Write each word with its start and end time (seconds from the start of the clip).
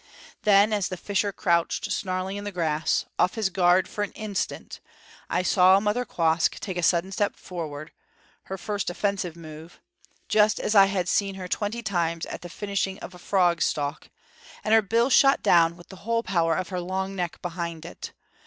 Then, 0.41 0.73
as 0.73 0.87
the 0.87 0.97
fisher 0.97 1.31
crouched 1.31 1.91
snarling 1.91 2.35
in 2.37 2.43
the 2.43 2.51
grass, 2.51 3.05
off 3.19 3.35
his 3.35 3.51
guard 3.51 3.87
for 3.87 4.03
an 4.03 4.11
instant, 4.13 4.79
I 5.29 5.43
saw 5.43 5.79
Mother 5.79 6.05
Quoskh 6.05 6.59
take 6.59 6.75
a 6.75 6.81
sudden 6.81 7.11
step 7.11 7.35
forward, 7.35 7.91
her 8.45 8.57
first 8.57 8.89
offensive 8.89 9.35
move 9.35 9.79
just 10.27 10.59
as 10.59 10.73
I 10.73 10.87
had 10.87 11.07
seen 11.07 11.35
her 11.35 11.47
twenty 11.47 11.83
times 11.83 12.25
at 12.25 12.41
the 12.41 12.49
finish 12.49 12.87
of 12.87 13.13
a 13.13 13.19
frog 13.19 13.61
stalk 13.61 14.09
and 14.63 14.73
her 14.73 14.81
bill 14.81 15.11
shot 15.11 15.43
down 15.43 15.77
with 15.77 15.89
the 15.89 15.97
whole 15.97 16.23
power 16.23 16.55
of 16.55 16.69
her 16.69 16.79
long 16.79 17.15
neck 17.15 17.39
behind 17.43 17.85
it. 17.85 18.11